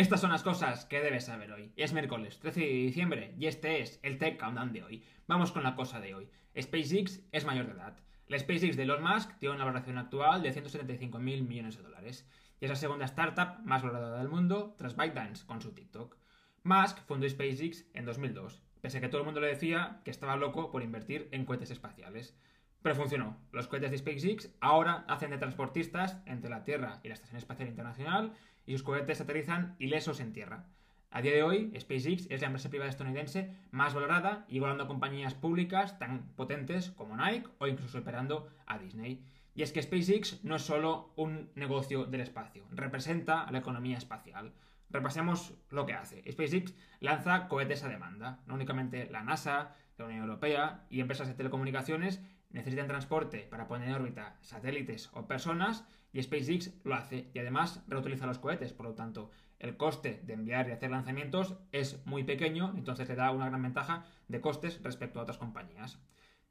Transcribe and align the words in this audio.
Estas 0.00 0.22
son 0.22 0.30
las 0.30 0.42
cosas 0.42 0.86
que 0.86 1.02
debes 1.02 1.26
saber 1.26 1.52
hoy. 1.52 1.74
Es 1.76 1.92
miércoles 1.92 2.38
13 2.38 2.60
de 2.60 2.66
diciembre 2.66 3.34
y 3.38 3.48
este 3.48 3.82
es 3.82 4.00
el 4.02 4.16
Tech 4.16 4.40
Countdown 4.40 4.72
de 4.72 4.82
hoy. 4.82 5.04
Vamos 5.26 5.52
con 5.52 5.62
la 5.62 5.74
cosa 5.74 6.00
de 6.00 6.14
hoy. 6.14 6.30
SpaceX 6.58 7.20
es 7.32 7.44
mayor 7.44 7.66
de 7.66 7.72
edad. 7.72 7.98
La 8.26 8.38
SpaceX 8.38 8.78
de 8.78 8.84
Elon 8.84 9.02
Musk 9.02 9.36
tiene 9.38 9.56
una 9.56 9.66
valoración 9.66 9.98
actual 9.98 10.42
de 10.42 10.54
175 10.54 11.18
mil 11.18 11.42
millones 11.42 11.76
de 11.76 11.82
dólares 11.82 12.26
y 12.62 12.64
es 12.64 12.70
la 12.70 12.76
segunda 12.76 13.04
startup 13.04 13.62
más 13.62 13.82
valorada 13.82 14.16
del 14.16 14.30
mundo 14.30 14.74
tras 14.78 14.96
ByteDance 14.96 15.44
con 15.44 15.60
su 15.60 15.72
TikTok. 15.72 16.16
Musk 16.62 17.00
fundó 17.00 17.28
SpaceX 17.28 17.84
en 17.92 18.06
2002, 18.06 18.62
pese 18.80 18.96
a 18.96 19.00
que 19.02 19.08
todo 19.08 19.20
el 19.20 19.26
mundo 19.26 19.42
le 19.42 19.48
decía 19.48 20.00
que 20.06 20.10
estaba 20.10 20.36
loco 20.36 20.70
por 20.70 20.82
invertir 20.82 21.28
en 21.30 21.44
cohetes 21.44 21.72
espaciales. 21.72 22.34
Pero 22.82 22.94
funcionó. 22.94 23.36
Los 23.52 23.68
cohetes 23.68 23.90
de 23.90 23.98
SpaceX 23.98 24.50
ahora 24.60 25.04
hacen 25.06 25.30
de 25.30 25.38
transportistas 25.38 26.18
entre 26.26 26.50
la 26.50 26.64
Tierra 26.64 27.00
y 27.02 27.08
la 27.08 27.14
Estación 27.14 27.36
Espacial 27.36 27.68
Internacional 27.68 28.32
y 28.66 28.72
sus 28.72 28.82
cohetes 28.82 29.20
aterrizan 29.20 29.76
ilesos 29.78 30.20
en 30.20 30.32
tierra. 30.32 30.66
A 31.10 31.22
día 31.22 31.32
de 31.32 31.42
hoy, 31.42 31.72
SpaceX 31.78 32.28
es 32.30 32.40
la 32.40 32.46
empresa 32.46 32.70
privada 32.70 32.88
estadounidense 32.88 33.50
más 33.72 33.94
valorada, 33.94 34.44
igualando 34.48 34.84
a 34.84 34.86
compañías 34.86 35.34
públicas 35.34 35.98
tan 35.98 36.28
potentes 36.36 36.90
como 36.92 37.16
Nike 37.16 37.48
o 37.58 37.66
incluso 37.66 37.98
superando 37.98 38.48
a 38.66 38.78
Disney. 38.78 39.20
Y 39.54 39.62
es 39.62 39.72
que 39.72 39.82
SpaceX 39.82 40.42
no 40.44 40.54
es 40.54 40.62
solo 40.62 41.12
un 41.16 41.50
negocio 41.56 42.06
del 42.06 42.20
espacio, 42.20 42.64
representa 42.70 43.50
la 43.50 43.58
economía 43.58 43.98
espacial. 43.98 44.52
Repasemos 44.88 45.54
lo 45.70 45.84
que 45.84 45.94
hace. 45.94 46.22
SpaceX 46.30 46.74
lanza 47.00 47.48
cohetes 47.48 47.82
a 47.82 47.88
demanda. 47.88 48.40
No 48.46 48.54
únicamente 48.54 49.08
la 49.10 49.22
NASA, 49.22 49.74
la 49.98 50.04
Unión 50.04 50.22
Europea 50.22 50.86
y 50.90 51.00
empresas 51.00 51.28
de 51.28 51.34
telecomunicaciones 51.34 52.20
necesitan 52.50 52.88
transporte 52.88 53.46
para 53.50 53.68
poner 53.68 53.88
en 53.88 53.94
órbita 53.94 54.36
satélites 54.40 55.10
o 55.12 55.26
personas 55.26 55.86
y 56.12 56.22
SpaceX 56.22 56.72
lo 56.84 56.94
hace 56.94 57.30
y 57.32 57.38
además 57.38 57.82
reutiliza 57.86 58.26
los 58.26 58.38
cohetes, 58.38 58.72
por 58.72 58.86
lo 58.86 58.94
tanto 58.94 59.30
el 59.58 59.76
coste 59.76 60.20
de 60.24 60.32
enviar 60.32 60.68
y 60.68 60.72
hacer 60.72 60.90
lanzamientos 60.90 61.56
es 61.70 62.04
muy 62.06 62.24
pequeño, 62.24 62.72
entonces 62.76 63.08
le 63.08 63.14
da 63.14 63.30
una 63.30 63.48
gran 63.48 63.62
ventaja 63.62 64.06
de 64.26 64.40
costes 64.40 64.82
respecto 64.82 65.20
a 65.20 65.22
otras 65.22 65.38
compañías. 65.38 66.00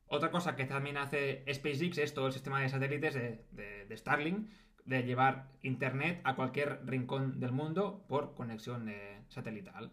Otra 0.05 0.31
cosa 0.31 0.55
que 0.55 0.65
también 0.65 0.97
hace 0.97 1.43
SpaceX 1.51 1.97
es 1.97 2.13
todo 2.13 2.27
el 2.27 2.33
sistema 2.33 2.61
de 2.61 2.69
satélites 2.69 3.13
de, 3.13 3.85
de, 3.87 3.97
Starlink, 3.97 4.49
de 4.85 5.03
llevar 5.03 5.51
Internet 5.61 6.21
a 6.23 6.35
cualquier 6.35 6.81
rincón 6.85 7.39
del 7.39 7.51
mundo 7.51 8.05
por 8.07 8.33
conexión 8.33 8.91
satelital. 9.27 9.91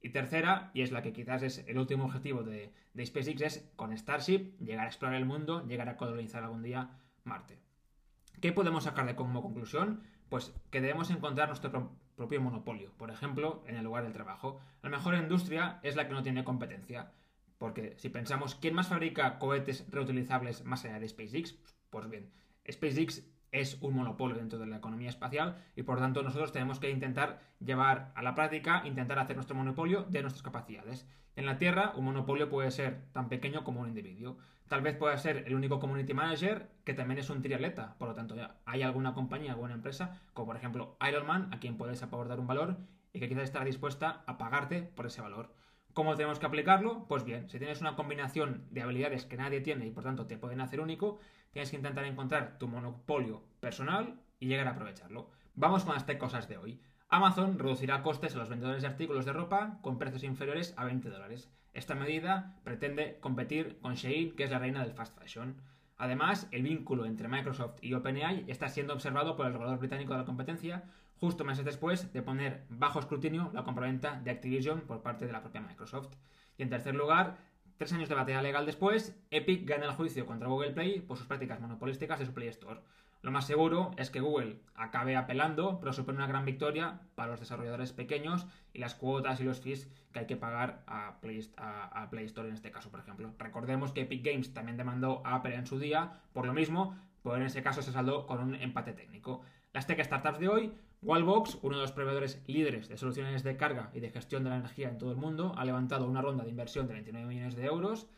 Y 0.00 0.10
tercera, 0.10 0.70
y 0.74 0.82
es 0.82 0.92
la 0.92 1.02
que 1.02 1.12
quizás 1.12 1.42
es 1.42 1.64
el 1.66 1.78
último 1.78 2.04
objetivo 2.04 2.42
de, 2.42 2.72
SpaceX, 3.04 3.40
es 3.42 3.70
con 3.76 3.96
Starship 3.96 4.56
llegar 4.60 4.86
a 4.86 4.88
explorar 4.88 5.16
el 5.16 5.26
mundo, 5.26 5.66
llegar 5.66 5.88
a 5.88 5.96
colonizar 5.96 6.44
algún 6.44 6.62
día 6.62 6.90
Marte. 7.24 7.58
¿Qué 8.40 8.52
podemos 8.52 8.84
sacar 8.84 9.06
de 9.06 9.16
como 9.16 9.42
conclusión? 9.42 10.02
Pues 10.28 10.54
que 10.70 10.80
debemos 10.80 11.10
encontrar 11.10 11.48
nuestro 11.48 11.98
propio 12.14 12.40
monopolio, 12.40 12.92
por 12.96 13.10
ejemplo, 13.10 13.64
en 13.66 13.76
el 13.76 13.84
lugar 13.84 14.04
del 14.04 14.12
trabajo. 14.12 14.60
La 14.82 14.90
mejor 14.90 15.14
industria 15.14 15.80
es 15.82 15.96
la 15.96 16.06
que 16.06 16.14
no 16.14 16.22
tiene 16.22 16.44
competencia, 16.44 17.12
porque 17.58 17.94
si 17.96 18.08
pensamos 18.08 18.54
quién 18.54 18.74
más 18.74 18.88
fabrica 18.88 19.38
cohetes 19.38 19.84
reutilizables 19.90 20.64
más 20.64 20.84
allá 20.84 21.00
de 21.00 21.08
SpaceX, 21.08 21.56
pues 21.90 22.08
bien, 22.08 22.30
SpaceX 22.70 23.24
es 23.52 23.78
un 23.80 23.94
monopolio 23.94 24.36
dentro 24.36 24.58
de 24.58 24.66
la 24.66 24.76
economía 24.76 25.08
espacial 25.08 25.56
y 25.76 25.82
por 25.82 25.98
tanto 25.98 26.22
nosotros 26.22 26.52
tenemos 26.52 26.78
que 26.78 26.90
intentar 26.90 27.40
llevar 27.60 28.12
a 28.14 28.22
la 28.22 28.34
práctica, 28.34 28.82
intentar 28.86 29.18
hacer 29.18 29.36
nuestro 29.36 29.56
monopolio 29.56 30.04
de 30.04 30.22
nuestras 30.22 30.42
capacidades. 30.42 31.06
En 31.36 31.46
la 31.46 31.56
Tierra, 31.56 31.92
un 31.94 32.04
monopolio 32.04 32.48
puede 32.48 32.70
ser 32.70 33.04
tan 33.12 33.28
pequeño 33.28 33.62
como 33.62 33.80
un 33.80 33.88
individuo. 33.88 34.38
Tal 34.66 34.82
vez 34.82 34.96
pueda 34.96 35.16
ser 35.16 35.44
el 35.46 35.54
único 35.54 35.78
community 35.78 36.12
manager 36.12 36.68
que 36.84 36.94
también 36.94 37.20
es 37.20 37.30
un 37.30 37.42
triatleta. 37.42 37.94
Por 37.96 38.08
lo 38.08 38.14
tanto, 38.14 38.34
hay 38.64 38.82
alguna 38.82 39.14
compañía, 39.14 39.52
alguna 39.52 39.74
empresa, 39.74 40.20
como 40.34 40.48
por 40.48 40.56
ejemplo 40.56 40.96
Ironman, 41.08 41.54
a 41.54 41.60
quien 41.60 41.76
puedes 41.76 42.02
aportar 42.02 42.40
un 42.40 42.48
valor 42.48 42.76
y 43.12 43.20
que 43.20 43.28
quizás 43.28 43.44
estará 43.44 43.64
dispuesta 43.64 44.24
a 44.26 44.36
pagarte 44.36 44.82
por 44.82 45.06
ese 45.06 45.22
valor. 45.22 45.54
¿Cómo 45.98 46.14
tenemos 46.14 46.38
que 46.38 46.46
aplicarlo? 46.46 47.06
Pues 47.08 47.24
bien, 47.24 47.48
si 47.48 47.58
tienes 47.58 47.80
una 47.80 47.96
combinación 47.96 48.68
de 48.70 48.82
habilidades 48.82 49.26
que 49.26 49.36
nadie 49.36 49.60
tiene 49.60 49.84
y 49.84 49.90
por 49.90 50.04
tanto 50.04 50.28
te 50.28 50.38
pueden 50.38 50.60
hacer 50.60 50.78
único, 50.78 51.18
tienes 51.50 51.70
que 51.70 51.76
intentar 51.76 52.04
encontrar 52.04 52.56
tu 52.56 52.68
monopolio 52.68 53.42
personal 53.58 54.20
y 54.38 54.46
llegar 54.46 54.68
a 54.68 54.70
aprovecharlo. 54.70 55.28
Vamos 55.56 55.82
con 55.84 55.94
las 55.94 56.06
tres 56.06 56.18
cosas 56.18 56.48
de 56.48 56.56
hoy. 56.56 56.80
Amazon 57.08 57.58
reducirá 57.58 58.04
costes 58.04 58.36
a 58.36 58.38
los 58.38 58.48
vendedores 58.48 58.82
de 58.82 58.86
artículos 58.86 59.24
de 59.24 59.32
ropa 59.32 59.80
con 59.82 59.98
precios 59.98 60.22
inferiores 60.22 60.72
a 60.76 60.84
20 60.84 61.10
dólares. 61.10 61.50
Esta 61.72 61.96
medida 61.96 62.60
pretende 62.62 63.18
competir 63.18 63.80
con 63.80 63.94
Shein, 63.96 64.36
que 64.36 64.44
es 64.44 64.52
la 64.52 64.60
reina 64.60 64.84
del 64.84 64.94
fast 64.94 65.18
fashion. 65.18 65.60
Además, 65.98 66.46
el 66.52 66.62
vínculo 66.62 67.04
entre 67.04 67.28
Microsoft 67.28 67.78
y 67.82 67.92
OpenAI 67.92 68.44
está 68.46 68.68
siendo 68.68 68.94
observado 68.94 69.36
por 69.36 69.46
el 69.46 69.52
regulador 69.52 69.80
británico 69.80 70.12
de 70.12 70.20
la 70.20 70.24
competencia 70.24 70.84
justo 71.20 71.44
meses 71.44 71.64
después 71.64 72.12
de 72.12 72.22
poner 72.22 72.64
bajo 72.68 73.00
escrutinio 73.00 73.50
la 73.52 73.64
compraventa 73.64 74.20
de 74.20 74.30
Activision 74.30 74.82
por 74.82 75.02
parte 75.02 75.26
de 75.26 75.32
la 75.32 75.40
propia 75.40 75.60
Microsoft. 75.60 76.14
Y 76.56 76.62
en 76.62 76.70
tercer 76.70 76.94
lugar, 76.94 77.38
tres 77.76 77.92
años 77.92 78.08
de 78.08 78.14
batalla 78.14 78.42
legal 78.42 78.66
después, 78.66 79.16
Epic 79.30 79.68
gana 79.68 79.86
el 79.86 79.92
juicio 79.92 80.26
contra 80.26 80.48
Google 80.48 80.70
Play 80.70 81.00
por 81.00 81.18
sus 81.18 81.26
prácticas 81.26 81.60
monopolísticas 81.60 82.20
de 82.20 82.26
su 82.26 82.32
Play 82.32 82.48
Store. 82.48 82.80
Lo 83.20 83.32
más 83.32 83.46
seguro 83.46 83.90
es 83.96 84.10
que 84.10 84.20
Google 84.20 84.60
acabe 84.76 85.16
apelando, 85.16 85.80
pero 85.80 85.92
supone 85.92 86.18
una 86.18 86.28
gran 86.28 86.44
victoria 86.44 87.00
para 87.16 87.32
los 87.32 87.40
desarrolladores 87.40 87.92
pequeños 87.92 88.46
y 88.72 88.78
las 88.78 88.94
cuotas 88.94 89.40
y 89.40 89.44
los 89.44 89.60
fees 89.60 89.90
que 90.12 90.20
hay 90.20 90.26
que 90.26 90.36
pagar 90.36 90.84
a 90.86 91.18
Play, 91.20 91.38
Store 92.26 92.48
en 92.48 92.54
este 92.54 92.70
caso, 92.70 92.90
por 92.90 93.00
ejemplo. 93.00 93.34
Recordemos 93.38 93.92
que 93.92 94.02
Epic 94.02 94.24
Games 94.24 94.54
también 94.54 94.76
demandó 94.76 95.20
a 95.24 95.34
Apple 95.34 95.56
en 95.56 95.66
su 95.66 95.78
día 95.80 96.20
por 96.32 96.46
lo 96.46 96.52
mismo, 96.52 96.96
pero 97.24 97.36
en 97.36 97.42
ese 97.42 97.62
caso 97.62 97.82
se 97.82 97.92
saldó 97.92 98.26
con 98.26 98.40
un 98.40 98.54
empate 98.54 98.92
técnico. 98.92 99.42
Las 99.72 99.86
tech 99.86 100.02
startups 100.02 100.38
de 100.38 100.48
hoy, 100.48 100.72
Wallbox, 101.02 101.58
uno 101.62 101.76
de 101.76 101.82
los 101.82 101.92
proveedores 101.92 102.42
líderes 102.46 102.88
de 102.88 102.96
soluciones 102.96 103.42
de 103.42 103.56
carga 103.56 103.90
y 103.92 104.00
de 104.00 104.10
gestión 104.10 104.44
de 104.44 104.50
la 104.50 104.56
energía 104.56 104.88
en 104.88 104.98
todo 104.98 105.10
el 105.10 105.16
mundo, 105.16 105.54
ha 105.56 105.64
levantado 105.64 106.06
una 106.06 106.22
ronda 106.22 106.44
de 106.44 106.50
inversión 106.50 106.86
de 106.86 106.94
29 106.94 107.26
millones 107.26 107.56
de 107.56 107.66
euros. 107.66 108.08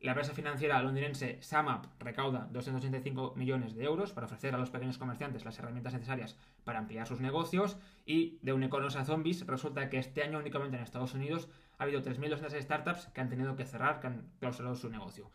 La 0.00 0.12
empresa 0.12 0.32
financiera 0.32 0.80
londinense 0.80 1.42
SumUp 1.42 1.86
recauda 1.98 2.48
285 2.52 3.34
millones 3.34 3.74
de 3.74 3.84
euros 3.84 4.12
para 4.12 4.26
ofrecer 4.26 4.54
a 4.54 4.58
los 4.58 4.70
pequeños 4.70 4.96
comerciantes 4.96 5.44
las 5.44 5.58
herramientas 5.58 5.92
necesarias 5.92 6.36
para 6.62 6.78
ampliar 6.78 7.08
sus 7.08 7.20
negocios. 7.20 7.78
Y 8.06 8.38
de 8.42 8.52
Unicornos 8.52 8.94
a 8.94 9.04
Zombies, 9.04 9.44
resulta 9.44 9.88
que 9.90 9.98
este 9.98 10.22
año 10.22 10.38
únicamente 10.38 10.76
en 10.76 10.84
Estados 10.84 11.14
Unidos 11.14 11.48
ha 11.78 11.82
habido 11.82 12.00
3.200 12.00 12.62
startups 12.62 13.06
que 13.08 13.20
han 13.20 13.28
tenido 13.28 13.56
que 13.56 13.64
cerrar, 13.64 13.98
que 13.98 14.06
han 14.06 14.30
clausurado 14.38 14.76
su 14.76 14.88
negocio. 14.88 15.32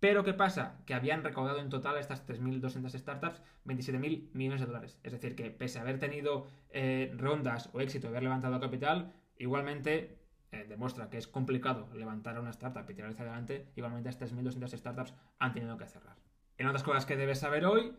Pero 0.00 0.24
¿qué 0.24 0.32
pasa? 0.32 0.78
Que 0.86 0.94
habían 0.94 1.22
recaudado 1.22 1.58
en 1.58 1.68
total 1.68 1.96
a 1.96 2.00
estas 2.00 2.26
3.200 2.26 2.98
startups 2.98 3.42
27.000 3.66 4.30
millones 4.32 4.60
de 4.60 4.66
dólares. 4.66 4.98
Es 5.02 5.12
decir, 5.12 5.36
que 5.36 5.50
pese 5.50 5.78
a 5.78 5.82
haber 5.82 5.98
tenido 5.98 6.46
eh, 6.70 7.12
rondas 7.18 7.68
o 7.74 7.82
éxito 7.82 8.06
de 8.06 8.12
haber 8.12 8.22
levantado 8.22 8.58
capital, 8.60 9.12
igualmente 9.36 10.16
eh, 10.52 10.66
demuestra 10.68 11.10
que 11.10 11.18
es 11.18 11.28
complicado 11.28 11.88
levantar 11.94 12.38
una 12.40 12.50
startup 12.50 12.88
y 12.88 12.94
tirar 12.94 13.10
hacia 13.10 13.24
adelante, 13.24 13.70
igualmente 13.76 14.08
estas 14.08 14.34
3.200 14.34 14.76
startups 14.76 15.14
han 15.38 15.52
tenido 15.52 15.76
que 15.76 15.86
cerrar. 15.86 16.16
En 16.58 16.66
otras 16.66 16.82
cosas 16.82 17.06
que 17.06 17.16
debes 17.16 17.38
saber 17.38 17.64
hoy, 17.64 17.96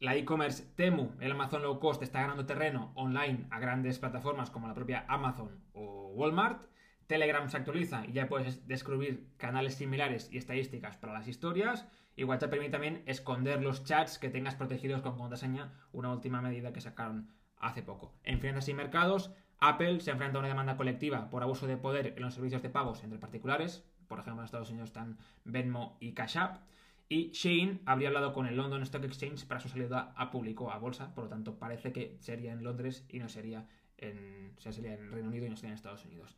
la 0.00 0.16
e-commerce 0.16 0.64
Temu, 0.76 1.10
el 1.20 1.32
Amazon 1.32 1.60
low 1.60 1.78
cost, 1.78 2.02
está 2.02 2.22
ganando 2.22 2.46
terreno 2.46 2.90
online 2.94 3.46
a 3.50 3.60
grandes 3.60 3.98
plataformas 3.98 4.50
como 4.50 4.66
la 4.66 4.72
propia 4.72 5.04
Amazon 5.08 5.62
o 5.74 6.08
Walmart. 6.14 6.64
Telegram 7.06 7.50
se 7.50 7.58
actualiza 7.58 8.06
y 8.06 8.12
ya 8.12 8.26
puedes 8.26 8.66
descubrir 8.66 9.28
canales 9.36 9.74
similares 9.74 10.32
y 10.32 10.38
estadísticas 10.38 10.96
para 10.96 11.12
las 11.12 11.28
historias. 11.28 11.86
Y 12.16 12.24
WhatsApp 12.24 12.50
permite 12.50 12.72
también 12.72 13.02
esconder 13.04 13.62
los 13.62 13.84
chats 13.84 14.18
que 14.18 14.30
tengas 14.30 14.54
protegidos 14.54 15.02
con 15.02 15.18
contraseña, 15.18 15.72
una 15.92 16.12
última 16.12 16.40
medida 16.40 16.72
que 16.72 16.80
sacaron 16.80 17.28
hace 17.60 17.82
poco. 17.82 18.12
En 18.24 18.40
finanzas 18.40 18.68
y 18.68 18.74
mercados, 18.74 19.30
Apple 19.60 20.00
se 20.00 20.10
enfrenta 20.10 20.38
a 20.38 20.40
una 20.40 20.48
demanda 20.48 20.76
colectiva 20.76 21.30
por 21.30 21.42
abuso 21.42 21.66
de 21.66 21.76
poder 21.76 22.14
en 22.16 22.22
los 22.22 22.34
servicios 22.34 22.62
de 22.62 22.70
pagos 22.70 23.04
entre 23.04 23.18
particulares, 23.18 23.84
por 24.08 24.18
ejemplo 24.18 24.42
en 24.42 24.46
Estados 24.46 24.70
Unidos 24.70 24.88
están 24.88 25.18
Venmo 25.44 25.96
y 26.00 26.12
Cash 26.12 26.38
App, 26.38 26.62
y 27.08 27.30
Shane 27.32 27.80
habría 27.86 28.08
hablado 28.08 28.32
con 28.32 28.46
el 28.46 28.56
London 28.56 28.82
Stock 28.82 29.04
Exchange 29.04 29.44
para 29.46 29.60
su 29.60 29.68
salida 29.68 30.12
a 30.16 30.30
público, 30.30 30.70
a 30.70 30.78
bolsa, 30.78 31.14
por 31.14 31.24
lo 31.24 31.30
tanto 31.30 31.58
parece 31.58 31.92
que 31.92 32.16
sería 32.20 32.52
en 32.52 32.62
Londres 32.62 33.04
y 33.08 33.18
no 33.18 33.28
sería 33.28 33.66
en, 33.98 34.54
sería 34.58 34.94
en 34.94 35.10
Reino 35.10 35.28
Unido 35.28 35.46
y 35.46 35.50
no 35.50 35.56
sería 35.56 35.70
en 35.70 35.74
Estados 35.74 36.04
Unidos. 36.04 36.36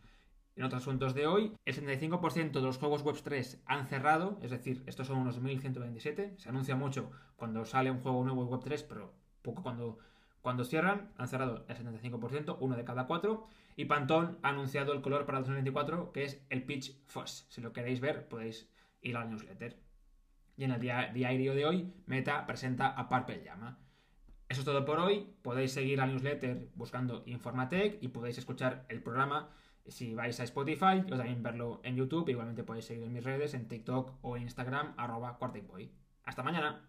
En 0.56 0.64
otros 0.64 0.82
asuntos 0.82 1.14
de 1.14 1.26
hoy, 1.26 1.52
el 1.64 1.74
75% 1.74 2.52
de 2.52 2.60
los 2.60 2.76
juegos 2.76 3.02
Web 3.02 3.16
3 3.22 3.62
han 3.64 3.86
cerrado, 3.86 4.38
es 4.42 4.50
decir, 4.50 4.82
estos 4.86 5.06
son 5.06 5.19
unos 5.19 5.40
1127. 5.40 6.34
Se 6.36 6.48
anuncia 6.48 6.76
mucho 6.76 7.10
cuando 7.36 7.64
sale 7.64 7.90
un 7.90 8.00
juego 8.00 8.22
nuevo 8.22 8.42
en 8.42 8.48
Web 8.48 8.60
3, 8.62 8.82
pero 8.82 9.14
poco 9.40 9.62
cuando 9.62 9.98
cuando 10.42 10.64
cierran, 10.64 11.12
han 11.16 11.28
cerrado 11.28 11.64
el 11.68 11.76
75%, 11.76 12.56
uno 12.60 12.76
de 12.76 12.84
cada 12.84 13.06
cuatro. 13.06 13.46
Y 13.76 13.86
Pantone 13.86 14.36
ha 14.42 14.50
anunciado 14.50 14.92
el 14.92 15.00
color 15.00 15.24
para 15.24 15.38
2024, 15.38 16.12
que 16.12 16.24
es 16.24 16.44
el 16.50 16.64
Peach 16.64 16.92
Fuzz. 17.06 17.46
Si 17.48 17.60
lo 17.60 17.72
queréis 17.72 18.00
ver, 18.00 18.28
podéis 18.28 18.68
ir 19.00 19.16
al 19.16 19.30
newsletter. 19.30 19.78
Y 20.56 20.64
en 20.64 20.72
el 20.72 20.80
diario 20.80 21.54
de 21.54 21.64
hoy, 21.64 21.94
Meta 22.06 22.44
presenta 22.44 22.88
a 22.88 23.08
Purple 23.08 23.42
Llama. 23.44 23.78
Eso 24.48 24.60
es 24.60 24.64
todo 24.66 24.84
por 24.84 24.98
hoy. 24.98 25.34
Podéis 25.42 25.72
seguir 25.72 26.00
al 26.00 26.10
newsletter 26.10 26.68
buscando 26.74 27.22
Informatec 27.24 28.02
y 28.02 28.08
podéis 28.08 28.36
escuchar 28.36 28.84
el 28.88 29.02
programa 29.02 29.48
si 29.86 30.14
vais 30.14 30.38
a 30.40 30.44
Spotify 30.44 31.00
o 31.06 31.16
también 31.16 31.42
verlo 31.42 31.80
en 31.84 31.96
YouTube. 31.96 32.28
Igualmente 32.28 32.64
podéis 32.64 32.84
seguir 32.84 33.04
en 33.04 33.12
mis 33.12 33.24
redes, 33.24 33.54
en 33.54 33.68
TikTok 33.68 34.18
o 34.22 34.36
Instagram, 34.36 34.94
arroba 34.96 35.38
Hasta 36.24 36.42
mañana. 36.42 36.88